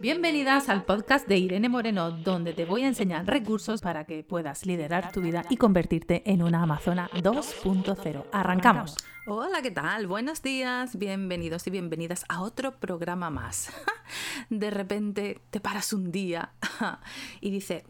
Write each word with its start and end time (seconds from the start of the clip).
Bienvenidas 0.00 0.68
al 0.68 0.84
podcast 0.84 1.26
de 1.26 1.38
Irene 1.38 1.68
Moreno, 1.68 2.12
donde 2.12 2.52
te 2.52 2.64
voy 2.64 2.84
a 2.84 2.86
enseñar 2.86 3.26
recursos 3.26 3.80
para 3.80 4.04
que 4.04 4.22
puedas 4.22 4.64
liderar 4.64 5.10
tu 5.10 5.20
vida 5.20 5.44
y 5.50 5.56
convertirte 5.56 6.22
en 6.24 6.44
una 6.44 6.62
Amazona 6.62 7.10
2.0. 7.14 8.26
Arrancamos. 8.30 8.96
Hola, 9.26 9.60
¿qué 9.60 9.72
tal? 9.72 10.06
Buenos 10.06 10.40
días, 10.40 10.96
bienvenidos 10.96 11.66
y 11.66 11.70
bienvenidas 11.70 12.24
a 12.28 12.42
otro 12.42 12.78
programa 12.78 13.30
más. 13.30 13.72
De 14.50 14.70
repente 14.70 15.40
te 15.50 15.58
paras 15.58 15.92
un 15.92 16.12
día 16.12 16.52
y 17.40 17.50
dices, 17.50 17.82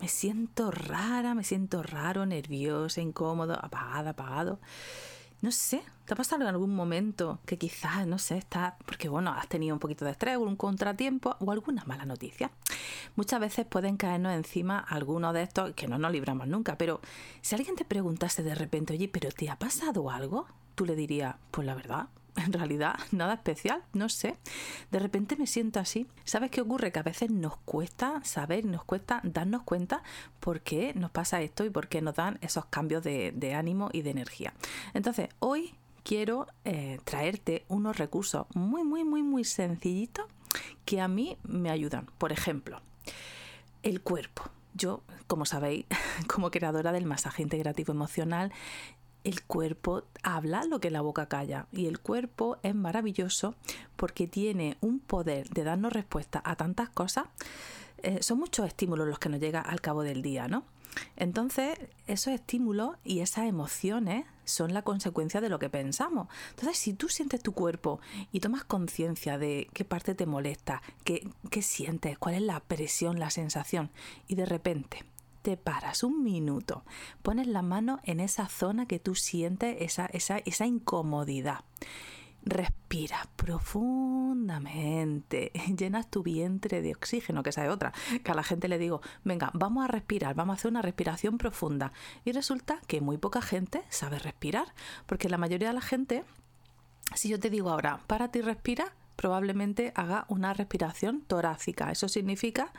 me 0.00 0.06
siento 0.06 0.70
rara, 0.70 1.34
me 1.34 1.42
siento 1.42 1.82
raro, 1.82 2.26
nerviosa, 2.26 3.00
incómodo, 3.00 3.58
apagada, 3.60 4.10
apagado 4.10 4.60
no 5.42 5.50
sé, 5.50 5.82
¿te 6.06 6.14
ha 6.14 6.16
pasado 6.16 6.42
en 6.42 6.48
algún 6.48 6.74
momento 6.74 7.38
que 7.46 7.58
quizás, 7.58 8.06
no 8.06 8.18
sé, 8.18 8.38
está, 8.38 8.76
porque 8.86 9.08
bueno, 9.08 9.32
has 9.32 9.48
tenido 9.48 9.74
un 9.74 9.80
poquito 9.80 10.04
de 10.04 10.12
estrés, 10.12 10.36
un 10.36 10.56
contratiempo 10.56 11.36
o 11.40 11.52
alguna 11.52 11.84
mala 11.84 12.04
noticia? 12.04 12.50
Muchas 13.16 13.40
veces 13.40 13.66
pueden 13.66 13.96
caernos 13.96 14.32
encima 14.32 14.78
algunos 14.78 15.34
de 15.34 15.42
estos 15.42 15.74
que 15.74 15.88
no 15.88 15.98
nos 15.98 16.12
libramos 16.12 16.48
nunca, 16.48 16.78
pero 16.78 17.00
si 17.42 17.54
alguien 17.54 17.76
te 17.76 17.84
preguntase 17.84 18.42
de 18.42 18.54
repente, 18.54 18.94
oye, 18.94 19.08
¿pero 19.08 19.30
te 19.30 19.50
ha 19.50 19.58
pasado 19.58 20.10
algo? 20.10 20.46
Tú 20.74 20.84
le 20.84 20.96
dirías, 20.96 21.36
pues 21.50 21.66
la 21.66 21.74
verdad, 21.74 22.08
en 22.44 22.52
realidad 22.52 22.96
nada 23.12 23.34
especial, 23.34 23.82
no 23.92 24.08
sé. 24.08 24.36
De 24.90 24.98
repente 24.98 25.36
me 25.36 25.46
siento 25.46 25.80
así. 25.80 26.06
¿Sabes 26.24 26.50
qué 26.50 26.60
ocurre? 26.60 26.92
Que 26.92 26.98
a 26.98 27.02
veces 27.02 27.30
nos 27.30 27.56
cuesta 27.58 28.22
saber, 28.24 28.64
nos 28.64 28.84
cuesta 28.84 29.20
darnos 29.24 29.62
cuenta 29.62 30.02
por 30.40 30.60
qué 30.60 30.92
nos 30.94 31.10
pasa 31.10 31.40
esto 31.42 31.64
y 31.64 31.70
por 31.70 31.88
qué 31.88 32.02
nos 32.02 32.14
dan 32.14 32.38
esos 32.42 32.66
cambios 32.66 33.02
de, 33.02 33.54
ánimo 33.56 33.88
y 33.92 34.02
de 34.02 34.10
energía. 34.10 34.52
Entonces, 34.92 35.28
hoy 35.38 35.74
quiero 36.02 36.46
eh, 36.64 37.00
traerte 37.04 37.64
unos 37.68 37.96
recursos 37.96 38.46
muy, 38.54 38.84
muy, 38.84 39.04
muy, 39.04 39.22
muy 39.22 39.44
sencillitos 39.44 40.26
que 40.84 41.00
a 41.00 41.08
mí 41.08 41.36
me 41.42 41.70
ayudan. 41.70 42.06
Por 42.18 42.32
ejemplo, 42.32 42.80
el 43.82 44.00
cuerpo. 44.02 44.42
Yo, 44.74 45.02
como 45.26 45.46
sabéis, 45.46 45.86
como 46.32 46.50
creadora 46.50 46.92
del 46.92 47.06
masaje 47.06 47.42
integrativo 47.42 47.92
emocional, 47.92 48.52
el 49.26 49.42
cuerpo 49.42 50.04
habla 50.22 50.64
lo 50.66 50.78
que 50.78 50.88
la 50.88 51.00
boca 51.00 51.26
calla 51.26 51.66
y 51.72 51.86
el 51.86 51.98
cuerpo 51.98 52.58
es 52.62 52.76
maravilloso 52.76 53.56
porque 53.96 54.28
tiene 54.28 54.76
un 54.80 55.00
poder 55.00 55.48
de 55.48 55.64
darnos 55.64 55.92
respuesta 55.92 56.40
a 56.44 56.54
tantas 56.54 56.90
cosas. 56.90 57.24
Eh, 58.04 58.22
son 58.22 58.38
muchos 58.38 58.68
estímulos 58.68 59.08
los 59.08 59.18
que 59.18 59.28
nos 59.28 59.40
llegan 59.40 59.64
al 59.66 59.80
cabo 59.80 60.04
del 60.04 60.22
día, 60.22 60.46
¿no? 60.46 60.62
Entonces, 61.16 61.76
esos 62.06 62.34
estímulos 62.34 62.96
y 63.04 63.18
esas 63.18 63.46
emociones 63.46 64.26
son 64.44 64.72
la 64.72 64.82
consecuencia 64.82 65.40
de 65.40 65.48
lo 65.48 65.58
que 65.58 65.70
pensamos. 65.70 66.28
Entonces, 66.50 66.78
si 66.78 66.92
tú 66.92 67.08
sientes 67.08 67.42
tu 67.42 67.50
cuerpo 67.50 67.98
y 68.30 68.38
tomas 68.38 68.62
conciencia 68.62 69.38
de 69.38 69.68
qué 69.72 69.84
parte 69.84 70.14
te 70.14 70.26
molesta, 70.26 70.82
qué, 71.02 71.28
qué 71.50 71.62
sientes, 71.62 72.16
cuál 72.16 72.36
es 72.36 72.42
la 72.42 72.60
presión, 72.60 73.18
la 73.18 73.30
sensación, 73.30 73.90
y 74.28 74.36
de 74.36 74.46
repente 74.46 75.04
te 75.46 75.56
paras 75.56 76.02
un 76.02 76.24
minuto, 76.24 76.84
pones 77.22 77.46
la 77.46 77.62
mano 77.62 78.00
en 78.02 78.18
esa 78.18 78.48
zona 78.48 78.86
que 78.86 78.98
tú 78.98 79.14
sientes, 79.14 79.76
esa, 79.78 80.06
esa, 80.06 80.38
esa 80.38 80.66
incomodidad. 80.66 81.60
Respira 82.42 83.28
profundamente, 83.36 85.52
llenas 85.78 86.10
tu 86.10 86.24
vientre 86.24 86.82
de 86.82 86.96
oxígeno, 86.96 87.44
que 87.44 87.50
esa 87.50 87.64
es 87.64 87.70
otra, 87.70 87.92
que 88.24 88.32
a 88.32 88.34
la 88.34 88.42
gente 88.42 88.66
le 88.66 88.76
digo, 88.76 89.02
venga, 89.22 89.52
vamos 89.54 89.84
a 89.84 89.88
respirar, 89.88 90.34
vamos 90.34 90.54
a 90.54 90.58
hacer 90.58 90.72
una 90.72 90.82
respiración 90.82 91.38
profunda. 91.38 91.92
Y 92.24 92.32
resulta 92.32 92.80
que 92.88 93.00
muy 93.00 93.16
poca 93.16 93.40
gente 93.40 93.84
sabe 93.88 94.18
respirar, 94.18 94.74
porque 95.06 95.28
la 95.28 95.38
mayoría 95.38 95.68
de 95.68 95.74
la 95.74 95.80
gente, 95.80 96.24
si 97.14 97.28
yo 97.28 97.38
te 97.38 97.50
digo 97.50 97.70
ahora, 97.70 98.00
párate 98.08 98.40
y 98.40 98.42
respira, 98.42 98.96
probablemente 99.14 99.92
haga 99.94 100.24
una 100.26 100.54
respiración 100.54 101.20
torácica. 101.20 101.92
Eso 101.92 102.08
significa 102.08 102.72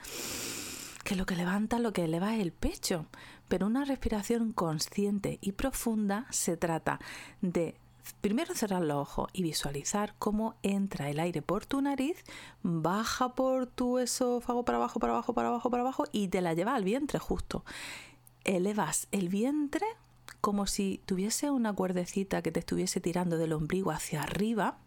que 1.07 1.15
lo 1.15 1.25
que 1.25 1.37
levanta, 1.37 1.79
lo 1.79 1.93
que 1.93 2.03
eleva 2.03 2.35
es 2.35 2.41
el 2.41 2.51
pecho. 2.51 3.05
Pero 3.47 3.65
una 3.65 3.85
respiración 3.85 4.51
consciente 4.51 5.39
y 5.39 5.53
profunda 5.53 6.27
se 6.31 6.57
trata 6.57 6.99
de 7.39 7.77
primero 8.19 8.53
cerrar 8.53 8.81
los 8.81 8.97
ojos 8.97 9.29
y 9.31 9.41
visualizar 9.41 10.15
cómo 10.19 10.55
entra 10.63 11.09
el 11.09 11.21
aire 11.21 11.41
por 11.41 11.65
tu 11.65 11.79
nariz, 11.79 12.25
baja 12.61 13.35
por 13.35 13.67
tu 13.67 13.99
esófago 13.99 14.65
para 14.65 14.79
abajo, 14.79 14.99
para 14.99 15.13
abajo, 15.13 15.31
para 15.31 15.47
abajo, 15.47 15.69
para 15.69 15.83
abajo 15.83 16.03
y 16.11 16.27
te 16.27 16.41
la 16.41 16.53
lleva 16.53 16.75
al 16.75 16.83
vientre 16.83 17.19
justo. 17.19 17.63
Elevas 18.43 19.07
el 19.13 19.29
vientre 19.29 19.85
como 20.41 20.67
si 20.67 21.01
tuviese 21.05 21.51
una 21.51 21.73
cuerdecita 21.73 22.41
que 22.41 22.51
te 22.51 22.59
estuviese 22.59 23.01
tirando 23.01 23.37
del 23.37 23.53
ombligo 23.53 23.91
hacia 23.91 24.23
arriba 24.23 24.77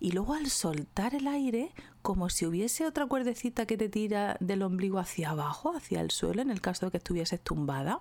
y 0.00 0.12
luego 0.12 0.34
al 0.34 0.48
soltar 0.48 1.14
el 1.14 1.28
aire 1.28 1.72
como 2.02 2.30
si 2.30 2.46
hubiese 2.46 2.86
otra 2.86 3.06
cuerdecita 3.06 3.66
que 3.66 3.76
te 3.76 3.88
tira 3.88 4.36
del 4.40 4.62
ombligo 4.62 4.98
hacia 4.98 5.30
abajo, 5.30 5.74
hacia 5.76 6.00
el 6.00 6.10
suelo 6.10 6.42
en 6.42 6.50
el 6.50 6.60
caso 6.60 6.86
de 6.86 6.92
que 6.92 6.98
estuvieses 6.98 7.40
tumbada, 7.40 8.00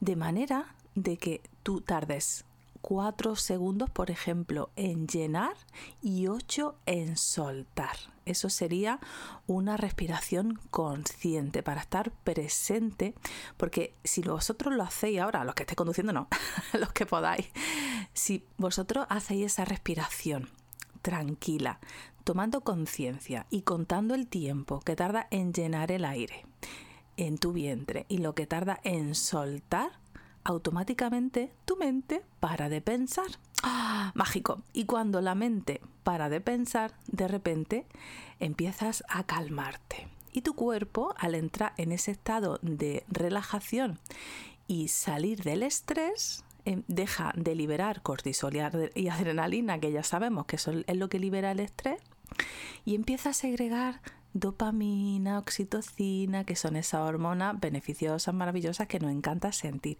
de 0.00 0.16
manera 0.16 0.74
de 0.94 1.16
que 1.16 1.42
tú 1.62 1.80
tardes 1.80 2.44
4 2.80 3.36
segundos, 3.36 3.90
por 3.90 4.10
ejemplo, 4.10 4.70
en 4.76 5.06
llenar 5.06 5.54
y 6.02 6.26
8 6.26 6.76
en 6.86 7.16
soltar. 7.16 7.96
Eso 8.26 8.48
sería 8.48 9.00
una 9.46 9.76
respiración 9.76 10.58
consciente 10.70 11.62
para 11.62 11.80
estar 11.80 12.10
presente, 12.10 13.14
porque 13.56 13.94
si 14.04 14.22
vosotros 14.22 14.74
lo 14.74 14.82
hacéis 14.82 15.20
ahora, 15.20 15.44
los 15.44 15.54
que 15.54 15.64
estéis 15.64 15.76
conduciendo 15.76 16.12
no, 16.12 16.28
los 16.78 16.92
que 16.92 17.06
podáis, 17.06 17.48
si 18.12 18.44
vosotros 18.56 19.06
hacéis 19.08 19.46
esa 19.46 19.64
respiración 19.64 20.50
tranquila, 21.02 21.80
tomando 22.24 22.60
conciencia 22.60 23.46
y 23.50 23.62
contando 23.62 24.14
el 24.14 24.28
tiempo 24.28 24.80
que 24.80 24.96
tarda 24.96 25.26
en 25.30 25.52
llenar 25.52 25.90
el 25.90 26.04
aire 26.04 26.44
en 27.16 27.38
tu 27.38 27.52
vientre 27.52 28.06
y 28.08 28.18
lo 28.18 28.34
que 28.34 28.46
tarda 28.46 28.80
en 28.82 29.14
soltar, 29.14 29.90
automáticamente 30.44 31.52
tu 31.64 31.76
mente 31.76 32.22
para 32.40 32.68
de 32.68 32.80
pensar. 32.80 33.26
¡Ah! 33.62 34.12
Mágico. 34.14 34.62
Y 34.72 34.84
cuando 34.84 35.20
la 35.20 35.34
mente 35.34 35.80
para 36.02 36.28
de 36.28 36.40
pensar, 36.40 36.94
de 37.06 37.28
repente 37.28 37.86
empiezas 38.38 39.04
a 39.08 39.24
calmarte. 39.24 40.08
Y 40.32 40.42
tu 40.42 40.54
cuerpo, 40.54 41.14
al 41.18 41.34
entrar 41.34 41.72
en 41.76 41.92
ese 41.92 42.12
estado 42.12 42.58
de 42.62 43.04
relajación 43.08 43.98
y 44.66 44.88
salir 44.88 45.42
del 45.42 45.62
estrés, 45.62 46.44
em, 46.64 46.84
deja 46.86 47.32
de 47.36 47.54
liberar 47.54 48.02
cortisol 48.02 48.54
y 48.94 49.08
adrenalina, 49.08 49.80
que 49.80 49.90
ya 49.90 50.04
sabemos 50.04 50.46
que 50.46 50.56
eso 50.56 50.72
es 50.86 50.96
lo 50.96 51.08
que 51.08 51.18
libera 51.18 51.50
el 51.50 51.60
estrés, 51.60 52.00
y 52.84 52.94
empieza 52.94 53.30
a 53.30 53.34
segregar 53.34 54.00
dopamina, 54.32 55.38
oxitocina, 55.38 56.44
que 56.44 56.56
son 56.56 56.76
esas 56.76 57.00
hormonas 57.00 57.58
beneficiosas, 57.58 58.34
maravillosas 58.34 58.86
que 58.86 59.00
nos 59.00 59.10
encanta 59.10 59.52
sentir. 59.52 59.98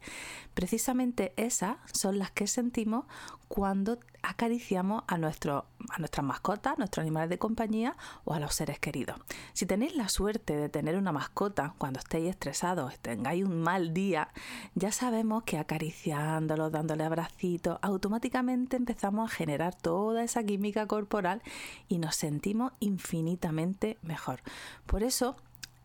Precisamente 0.55 1.33
esas 1.37 1.77
son 1.93 2.19
las 2.19 2.31
que 2.31 2.47
sentimos 2.47 3.05
cuando 3.49 3.99
acariciamos 4.23 5.05
a, 5.07 5.19
nuestro, 5.19 5.67
a 5.89 5.99
nuestras 5.99 6.25
mascotas, 6.25 6.75
a 6.75 6.77
nuestros 6.77 7.03
animales 7.03 7.31
de 7.31 7.39
compañía 7.39 7.97
o 8.25 8.35
a 8.35 8.41
los 8.41 8.55
seres 8.55 8.79
queridos. 8.79 9.17
Si 9.53 9.67
tenéis 9.67 9.97
la 9.97 10.09
suerte 10.09 10.57
de 10.57 10.69
tener 10.69 10.97
una 10.97 11.13
mascota 11.13 11.75
cuando 11.79 11.99
estéis 11.99 12.31
estresados, 12.31 12.99
tengáis 13.01 13.45
un 13.45 13.61
mal 13.63 13.95
día, 13.95 14.29
ya 14.75 14.93
sabemos 14.93 15.45
que 15.45 15.59
acariciándolos, 15.59 16.73
dándole 16.73 17.05
abracitos, 17.05 17.79
automáticamente 17.83 18.77
empezamos 18.77 19.31
a 19.31 19.35
generar 19.35 19.75
toda 19.75 20.23
esa 20.23 20.45
química 20.45 20.87
corporal 20.87 21.43
y 21.89 21.99
nos 21.99 22.17
sentimos 22.17 22.73
infinitamente 22.81 23.99
mejor. 24.03 24.41
Por 24.87 25.03
eso 25.03 25.37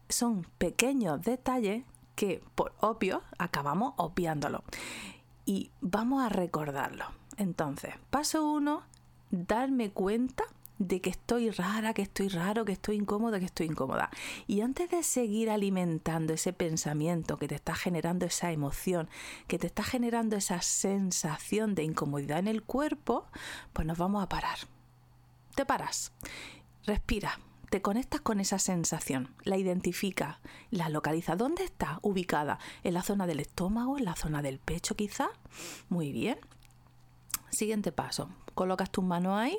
son 0.10 0.46
pequeños 0.58 1.22
detalles 1.22 1.84
que 2.16 2.42
por 2.56 2.74
obvio 2.80 3.24
acabamos 3.38 3.94
obviándolo. 3.98 4.64
Y 5.46 5.72
vamos 5.82 6.24
a 6.24 6.30
recordarlo 6.30 7.06
entonces, 7.38 7.94
paso 8.10 8.50
uno, 8.50 8.84
darme 9.32 9.92
cuenta 9.92 10.44
de 10.78 11.00
que 11.00 11.10
estoy 11.10 11.52
rara, 11.52 11.94
que 11.94 12.02
estoy 12.02 12.28
raro, 12.28 12.66
que 12.66 12.74
estoy 12.74 12.98
incómoda, 12.98 13.40
que 13.40 13.46
estoy 13.46 13.68
incómoda. 13.68 14.10
Y 14.48 14.62
antes 14.62 14.90
de 14.90 15.04
seguir 15.04 15.50
alimentando 15.50 16.34
ese 16.34 16.54
pensamiento 16.54 17.38
que 17.38 17.48
te 17.48 17.56
está 17.56 17.76
generando 17.76 18.26
esa 18.26 18.52
emoción, 18.52 19.10
que 19.48 19.58
te 19.58 19.68
está 19.68 19.84
generando 19.84 20.36
esa 20.36 20.62
sensación 20.62 21.76
de 21.76 21.84
incomodidad 21.84 22.40
en 22.40 22.48
el 22.48 22.64
cuerpo, 22.64 23.26
pues 23.74 23.88
nos 23.88 23.98
vamos 23.98 24.24
a 24.24 24.30
parar. 24.30 24.58
Te 25.56 25.66
paras, 25.66 26.12
respira, 26.86 27.40
te 27.70 27.82
conectas 27.82 28.22
con 28.22 28.40
esa 28.42 28.60
sensación, 28.60 29.34
la 29.44 29.58
identifica, 29.58 30.40
la 30.72 30.90
localiza. 30.90 31.38
¿Dónde 31.38 31.64
está 31.64 32.00
ubicada? 32.02 32.60
¿En 32.84 32.94
la 32.94 33.02
zona 33.02 33.28
del 33.28 33.40
estómago? 33.40 33.98
¿En 33.98 34.06
la 34.06 34.16
zona 34.16 34.42
del 34.42 34.60
pecho 34.60 34.96
quizá? 34.96 35.30
Muy 35.88 36.12
bien. 36.12 36.38
Siguiente 37.56 37.94
paso, 37.94 38.28
colocas 38.54 38.92
tus 38.92 39.06
manos 39.06 39.40
ahí, 39.40 39.58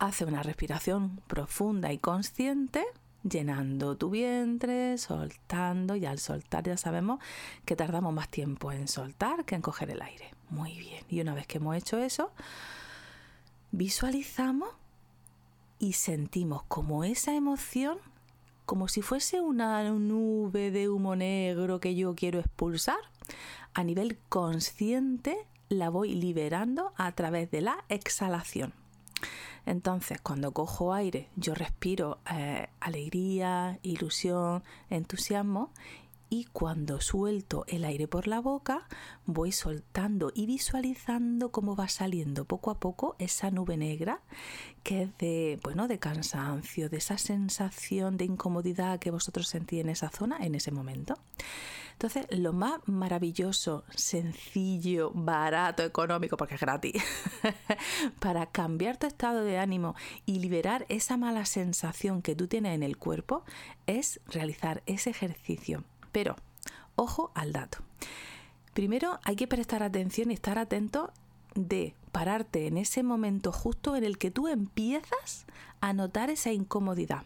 hace 0.00 0.24
una 0.24 0.42
respiración 0.42 1.20
profunda 1.28 1.92
y 1.92 1.98
consciente, 1.98 2.84
llenando 3.22 3.96
tu 3.96 4.10
vientre, 4.10 4.98
soltando 4.98 5.94
y 5.94 6.04
al 6.04 6.18
soltar 6.18 6.64
ya 6.64 6.76
sabemos 6.76 7.20
que 7.64 7.76
tardamos 7.76 8.12
más 8.12 8.28
tiempo 8.28 8.72
en 8.72 8.88
soltar 8.88 9.44
que 9.44 9.54
en 9.54 9.62
coger 9.62 9.90
el 9.90 10.02
aire. 10.02 10.34
Muy 10.50 10.76
bien, 10.76 11.04
y 11.08 11.20
una 11.20 11.32
vez 11.32 11.46
que 11.46 11.58
hemos 11.58 11.76
hecho 11.76 11.96
eso, 11.96 12.32
visualizamos 13.70 14.70
y 15.78 15.92
sentimos 15.92 16.64
como 16.64 17.04
esa 17.04 17.36
emoción 17.36 17.98
como 18.66 18.88
si 18.88 19.00
fuese 19.00 19.40
una 19.40 19.88
nube 19.90 20.72
de 20.72 20.88
humo 20.88 21.14
negro 21.14 21.78
que 21.78 21.94
yo 21.94 22.16
quiero 22.16 22.40
expulsar, 22.40 22.98
a 23.74 23.84
nivel 23.84 24.18
consciente 24.28 25.46
la 25.72 25.90
voy 25.90 26.14
liberando 26.14 26.92
a 26.96 27.12
través 27.12 27.50
de 27.50 27.60
la 27.60 27.84
exhalación. 27.88 28.72
Entonces, 29.64 30.20
cuando 30.20 30.52
cojo 30.52 30.92
aire, 30.92 31.28
yo 31.36 31.54
respiro 31.54 32.18
eh, 32.30 32.68
alegría, 32.80 33.78
ilusión, 33.82 34.64
entusiasmo 34.90 35.70
y 36.32 36.44
cuando 36.44 37.02
suelto 37.02 37.66
el 37.68 37.84
aire 37.84 38.08
por 38.08 38.26
la 38.26 38.40
boca, 38.40 38.88
voy 39.26 39.52
soltando 39.52 40.32
y 40.34 40.46
visualizando 40.46 41.52
cómo 41.52 41.76
va 41.76 41.88
saliendo 41.88 42.46
poco 42.46 42.70
a 42.70 42.80
poco 42.80 43.16
esa 43.18 43.50
nube 43.50 43.76
negra 43.76 44.22
que 44.82 45.02
es 45.02 45.18
de, 45.18 45.60
bueno, 45.62 45.88
de 45.88 45.98
cansancio, 45.98 46.88
de 46.88 46.96
esa 46.96 47.18
sensación 47.18 48.16
de 48.16 48.24
incomodidad 48.24 48.98
que 48.98 49.10
vosotros 49.10 49.46
sentís 49.46 49.80
en 49.82 49.90
esa 49.90 50.08
zona 50.08 50.38
en 50.38 50.54
ese 50.54 50.70
momento. 50.70 51.18
Entonces, 51.92 52.24
lo 52.30 52.54
más 52.54 52.80
maravilloso, 52.86 53.84
sencillo, 53.94 55.12
barato, 55.14 55.82
económico, 55.82 56.38
porque 56.38 56.54
es 56.54 56.60
gratis, 56.62 56.94
para 58.20 58.46
cambiar 58.46 58.96
tu 58.96 59.06
estado 59.06 59.44
de 59.44 59.58
ánimo 59.58 59.96
y 60.24 60.38
liberar 60.38 60.86
esa 60.88 61.18
mala 61.18 61.44
sensación 61.44 62.22
que 62.22 62.34
tú 62.34 62.48
tienes 62.48 62.74
en 62.74 62.82
el 62.82 62.96
cuerpo, 62.96 63.44
es 63.86 64.18
realizar 64.26 64.82
ese 64.86 65.10
ejercicio 65.10 65.84
pero, 66.12 66.36
ojo 66.94 67.32
al 67.34 67.52
dato. 67.52 67.78
Primero 68.74 69.18
hay 69.24 69.36
que 69.36 69.48
prestar 69.48 69.82
atención 69.82 70.30
y 70.30 70.34
estar 70.34 70.58
atento 70.58 71.12
de 71.54 71.94
pararte 72.12 72.66
en 72.66 72.78
ese 72.78 73.02
momento 73.02 73.52
justo 73.52 73.96
en 73.96 74.04
el 74.04 74.18
que 74.18 74.30
tú 74.30 74.48
empiezas 74.48 75.46
a 75.80 75.92
notar 75.92 76.30
esa 76.30 76.52
incomodidad. 76.52 77.24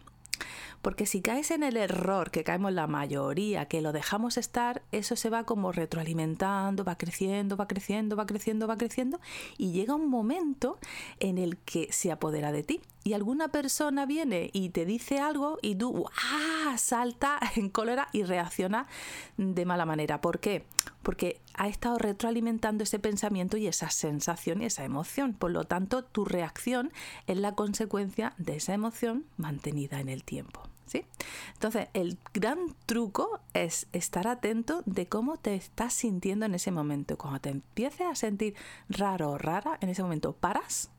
Porque 0.83 1.07
si 1.07 1.21
caes 1.21 1.51
en 1.51 1.63
el 1.63 1.77
error 1.77 2.31
que 2.31 2.45
caemos 2.45 2.73
la 2.73 2.87
mayoría, 2.87 3.67
que 3.67 3.81
lo 3.81 3.93
dejamos 3.93 4.37
estar, 4.37 4.83
eso 4.93 5.17
se 5.17 5.31
va 5.31 5.45
como 5.45 5.73
retroalimentando, 5.73 6.85
va 6.85 6.97
creciendo, 6.97 7.57
va 7.57 7.67
creciendo, 7.67 8.17
va 8.17 8.27
creciendo, 8.27 8.67
va 8.67 8.77
creciendo, 8.77 9.21
y 9.59 9.73
llega 9.73 9.95
un 9.95 10.09
momento 10.09 10.79
en 11.19 11.39
el 11.39 11.57
que 11.59 11.89
se 11.93 12.13
apodera 12.13 12.53
de 12.53 12.63
ti 12.63 12.81
y 13.07 13.15
alguna 13.15 13.47
persona 13.47 14.05
viene 14.05 14.51
y 14.53 14.71
te 14.71 14.85
dice 14.85 15.21
algo 15.21 15.61
y 15.63 15.77
tú 15.77 16.07
¡ah! 16.25 16.75
salta 16.77 17.39
en 17.55 17.69
cólera 17.69 18.09
y 18.13 18.25
reacciona 18.25 18.89
de 19.37 19.65
mala 19.65 19.87
manera. 19.87 20.21
¿Por 20.21 20.41
qué? 20.41 20.67
Porque 21.05 21.41
ha 21.55 21.69
estado 21.69 21.99
retroalimentando 21.99 22.83
ese 22.83 22.99
pensamiento 22.99 23.59
y 23.59 23.69
esa 23.69 23.91
sensación 23.91 24.61
y 24.61 24.65
esa 24.65 24.83
emoción. 24.83 25.35
Por 25.35 25.53
lo 25.53 25.63
tanto, 25.63 26.03
tu 26.03 26.25
reacción 26.25 26.93
es 27.29 27.37
la 27.37 27.55
consecuencia 27.55 28.35
de 28.39 28.57
esa 28.57 28.75
emoción 28.75 29.25
mantenida 29.37 30.01
en 30.01 30.09
el 30.09 30.25
tiempo. 30.25 30.63
¿Sí? 30.87 31.05
Entonces, 31.53 31.89
el 31.95 32.19
gran 32.35 32.75
truco 32.87 33.39
es 33.55 33.87
estar 33.93 34.27
atento 34.27 34.83
de 34.85 35.07
cómo 35.07 35.37
te 35.37 35.55
estás 35.55 35.95
sintiendo 35.95 36.45
en 36.45 36.57
ese 36.57 36.73
momento. 36.73 37.17
Cuando 37.19 37.41
te 37.41 37.51
empieces 37.51 38.07
a 38.09 38.17
sentir 38.17 38.57
raro 38.89 39.31
o 39.31 39.39
rara, 39.39 39.79
en 39.81 39.91
ese 39.91 40.03
momento 40.03 40.33
paras, 40.33 40.91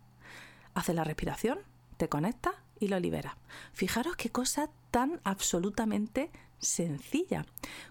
haces 0.74 0.96
la 0.96 1.04
respiración, 1.04 1.60
te 1.98 2.10
conecta 2.10 2.54
y 2.80 2.88
lo 2.88 3.00
libera. 3.00 3.38
Fijaros 3.74 4.16
qué 4.16 4.30
cosa 4.30 4.70
tan 4.92 5.20
absolutamente 5.24 6.32
sencilla. 6.60 7.46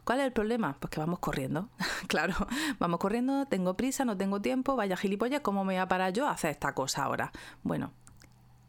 ¿Cuál 0.05 0.21
es 0.21 0.27
el 0.27 0.33
problema? 0.33 0.77
Pues 0.81 0.91
que 0.91 1.01
vamos 1.01 1.19
corriendo. 1.19 1.69
claro, 2.09 2.35
vamos 2.79 2.99
corriendo, 3.01 3.47
tengo 3.47 3.77
prisa, 3.77 4.05
no 4.05 4.17
tengo 4.17 4.41
tiempo, 4.41 4.77
vaya 4.77 4.97
gilipollas, 4.97 5.41
¿cómo 5.41 5.65
me 5.65 5.75
voy 5.75 5.81
a 5.81 5.89
parar 5.89 6.13
yo 6.13 6.27
a 6.27 6.33
hacer 6.33 6.51
esta 6.51 6.75
cosa 6.75 7.05
ahora? 7.05 7.33
Bueno, 7.63 7.93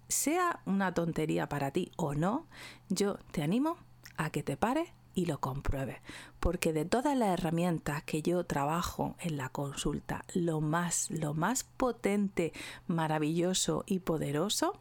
sea 0.07 0.61
una 0.65 0.93
tontería 0.93 1.49
para 1.49 1.71
ti 1.71 1.91
o 1.97 2.13
no, 2.13 2.47
yo 2.89 3.17
te 3.31 3.43
animo 3.43 3.77
a 4.17 4.29
que 4.29 4.43
te 4.43 4.57
pares 4.57 4.89
y 5.13 5.25
lo 5.25 5.39
compruebes. 5.39 5.97
Porque 6.39 6.73
de 6.73 6.85
todas 6.85 7.17
las 7.17 7.29
herramientas 7.29 8.03
que 8.03 8.21
yo 8.21 8.43
trabajo 8.43 9.15
en 9.19 9.37
la 9.37 9.49
consulta, 9.49 10.23
lo 10.33 10.61
más, 10.61 11.09
lo 11.09 11.33
más 11.33 11.63
potente, 11.63 12.53
maravilloso 12.85 13.83
y 13.87 13.99
poderoso 13.99 14.79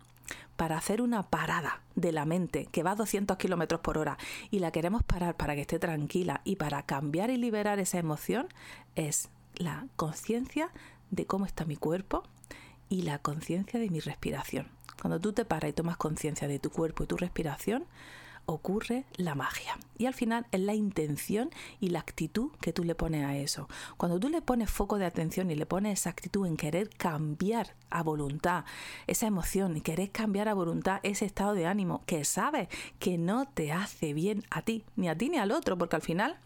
para 0.57 0.79
hacer 0.79 1.03
una 1.03 1.25
parada 1.25 1.81
de 1.95 2.13
la 2.13 2.25
mente 2.25 2.67
que 2.67 2.83
va 2.83 2.93
a 2.93 2.97
200 2.97 3.37
kilómetros 3.37 3.81
por 3.81 3.99
hora 3.99 4.19
y 4.51 4.59
la 4.59 4.71
queremos 4.71 5.03
parar 5.03 5.37
para 5.37 5.55
que 5.55 5.63
esté 5.63 5.79
tranquila 5.79 6.41
y 6.45 6.57
para 6.57 6.83
cambiar 6.85 7.31
y 7.31 7.37
liberar 7.37 7.79
esa 7.79 7.99
emoción 7.99 8.49
es 8.95 9.29
la 9.55 9.87
conciencia 9.97 10.71
de 11.11 11.27
cómo 11.27 11.47
está 11.47 11.65
mi 11.65 11.77
cuerpo 11.77 12.23
y 12.89 13.03
la 13.03 13.19
conciencia 13.19 13.81
de 13.81 13.91
mi 13.91 14.01
respiración. 14.01 14.69
Cuando 15.01 15.21
tú 15.21 15.33
te 15.33 15.45
paras 15.45 15.71
y 15.71 15.73
tomas 15.73 15.97
conciencia 15.97 16.49
de 16.49 16.59
tu 16.59 16.71
cuerpo 16.71 17.05
y 17.05 17.07
tu 17.07 17.17
respiración, 17.17 17.85
ocurre 18.47 19.05
la 19.17 19.35
magia. 19.35 19.79
Y 19.99 20.07
al 20.07 20.15
final 20.15 20.47
es 20.53 20.61
la 20.61 20.75
intención 20.75 21.51
y 21.81 21.89
la 21.89 22.01
actitud 22.01 22.51
que 22.61 22.73
tú 22.73 22.85
le 22.85 22.95
pones 22.95 23.25
a 23.25 23.37
eso. 23.37 23.69
Cuando 23.97 24.19
tú 24.19 24.29
le 24.29 24.43
pones 24.43 24.71
foco 24.71 24.99
de 24.99 25.07
atención 25.07 25.51
y 25.51 25.55
le 25.55 25.67
pones 25.67 26.01
esa 26.01 26.11
actitud 26.11 26.47
en 26.47 26.57
querer 26.57 26.89
cambiar 26.91 27.75
a 27.91 28.03
voluntad 28.03 28.65
esa 29.07 29.27
emoción 29.27 29.77
y 29.77 29.81
querer 29.81 30.11
cambiar 30.11 30.49
a 30.49 30.55
voluntad 30.55 31.01
ese 31.03 31.25
estado 31.25 31.55
de 31.55 31.67
ánimo 31.67 32.03
que 32.07 32.25
sabes 32.25 32.69
que 32.99 33.19
no 33.19 33.47
te 33.47 33.73
hace 33.73 34.15
bien 34.15 34.45
a 34.51 34.63
ti, 34.63 34.85
ni 34.97 35.09
a 35.09 35.17
ti 35.17 35.29
ni 35.29 35.39
al 35.39 35.53
otro, 35.53 35.77
porque 35.77 35.97
al 35.97 36.03
final 36.03 36.39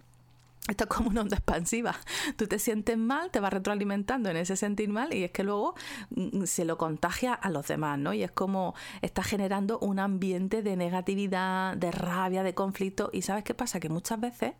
esto 0.70 0.84
es 0.84 0.90
como 0.90 1.10
una 1.10 1.22
onda 1.22 1.36
expansiva. 1.36 1.96
Tú 2.36 2.46
te 2.46 2.58
sientes 2.58 2.96
mal, 2.96 3.30
te 3.30 3.40
vas 3.40 3.52
retroalimentando 3.52 4.28
en 4.28 4.36
ese 4.36 4.56
sentir 4.56 4.88
mal 4.88 5.12
y 5.12 5.24
es 5.24 5.32
que 5.32 5.42
luego 5.42 5.74
mm, 6.10 6.44
se 6.44 6.64
lo 6.64 6.78
contagia 6.78 7.34
a 7.34 7.50
los 7.50 7.66
demás, 7.66 7.98
¿no? 7.98 8.14
Y 8.14 8.22
es 8.22 8.30
como 8.30 8.74
está 9.02 9.22
generando 9.22 9.78
un 9.80 9.98
ambiente 9.98 10.62
de 10.62 10.76
negatividad, 10.76 11.76
de 11.76 11.90
rabia, 11.90 12.42
de 12.42 12.54
conflicto. 12.54 13.10
Y 13.12 13.22
¿sabes 13.22 13.44
qué 13.44 13.54
pasa? 13.54 13.80
Que 13.80 13.88
muchas 13.88 14.20
veces 14.20 14.54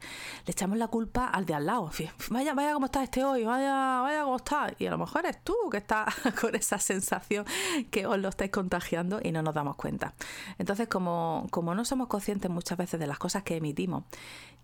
le 0.46 0.52
echamos 0.52 0.78
la 0.78 0.88
culpa 0.88 1.26
al 1.26 1.46
de 1.46 1.54
al 1.54 1.66
lado. 1.66 1.90
Vaya, 2.30 2.54
vaya 2.54 2.72
cómo 2.72 2.86
está 2.86 3.02
este 3.02 3.24
hoy, 3.24 3.44
vaya, 3.44 4.00
vaya 4.00 4.24
cómo 4.24 4.36
está. 4.36 4.72
Y 4.78 4.86
a 4.86 4.90
lo 4.90 4.98
mejor 4.98 5.26
es 5.26 5.42
tú 5.42 5.54
que 5.70 5.78
estás 5.78 6.14
con 6.40 6.54
esa 6.54 6.78
sensación 6.78 7.44
que 7.90 8.06
os 8.06 8.18
lo 8.18 8.28
estáis 8.28 8.50
contagiando 8.50 9.20
y 9.22 9.32
no 9.32 9.42
nos 9.42 9.54
damos 9.54 9.76
cuenta. 9.76 10.14
Entonces, 10.58 10.88
como, 10.88 11.46
como 11.50 11.74
no 11.74 11.84
somos 11.84 12.08
conscientes 12.08 12.50
muchas 12.50 12.76
veces 12.76 12.98
de 12.98 13.06
las 13.06 13.18
cosas 13.18 13.42
que 13.44 13.56
emitimos, 13.56 14.04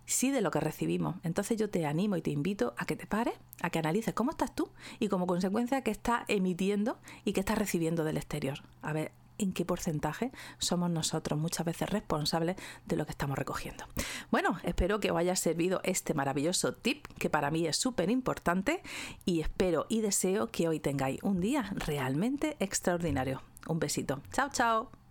sí 0.07 0.31
de 0.31 0.41
lo 0.41 0.51
que 0.51 0.61
recibimos. 0.61 1.17
Entonces 1.23 1.59
yo 1.59 1.69
te 1.69 1.85
animo 1.85 2.17
y 2.17 2.23
te 2.23 2.31
invito 2.31 2.75
a 2.79 2.87
que 2.87 2.97
te 2.97 3.07
pares, 3.07 3.35
a 3.61 3.71
que 3.71 3.79
analices 3.79 4.15
cómo 4.15 4.31
estás 4.31 4.55
tú 4.55 4.71
y 4.99 5.09
como 5.09 5.27
consecuencia 5.27 5.83
qué 5.83 5.91
estás 5.91 6.25
emitiendo 6.29 6.99
y 7.25 7.33
qué 7.33 7.41
estás 7.41 7.59
recibiendo 7.59 8.05
del 8.05 8.17
exterior. 8.17 8.63
A 8.83 8.93
ver 8.93 9.13
en 9.39 9.53
qué 9.53 9.65
porcentaje 9.65 10.33
somos 10.59 10.91
nosotros 10.91 11.39
muchas 11.39 11.67
veces 11.67 11.91
responsables 11.91 12.57
de 12.87 12.97
lo 12.97 13.05
que 13.05 13.13
estamos 13.13 13.37
recogiendo. 13.39 13.85
Bueno, 14.31 14.59
espero 14.63 15.01
que 15.01 15.11
os 15.11 15.19
haya 15.19 15.37
servido 15.37 15.81
este 15.85 16.15
maravilloso 16.15 16.73
tip 16.73 17.07
que 17.19 17.31
para 17.31 17.51
mí 17.51 17.67
es 17.67 17.77
súper 17.77 18.11
importante 18.11 18.83
y 19.25 19.41
espero 19.41 19.87
y 19.89 20.01
deseo 20.01 20.49
que 20.49 20.69
hoy 20.69 20.81
tengáis 20.81 21.23
un 21.23 21.41
día 21.41 21.71
realmente 21.75 22.57
extraordinario. 22.61 23.43
Un 23.69 23.79
besito. 23.79 24.23
Chao, 24.33 24.49
chao. 24.51 25.06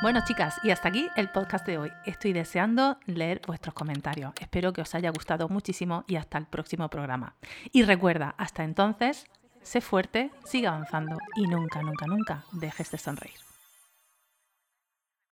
Bueno, 0.00 0.20
chicas, 0.24 0.60
y 0.62 0.70
hasta 0.70 0.90
aquí 0.90 1.08
el 1.16 1.28
podcast 1.28 1.66
de 1.66 1.76
hoy. 1.76 1.90
Estoy 2.06 2.32
deseando 2.32 2.98
leer 3.06 3.40
vuestros 3.44 3.74
comentarios. 3.74 4.32
Espero 4.40 4.72
que 4.72 4.80
os 4.80 4.94
haya 4.94 5.10
gustado 5.10 5.48
muchísimo 5.48 6.04
y 6.06 6.14
hasta 6.14 6.38
el 6.38 6.46
próximo 6.46 6.88
programa. 6.88 7.34
Y 7.72 7.82
recuerda, 7.82 8.32
hasta 8.38 8.62
entonces, 8.62 9.26
sé 9.60 9.80
fuerte, 9.80 10.30
sigue 10.44 10.68
avanzando 10.68 11.18
y 11.34 11.48
nunca, 11.48 11.82
nunca, 11.82 12.06
nunca 12.06 12.44
dejes 12.52 12.92
de 12.92 12.98
sonreír. 12.98 13.47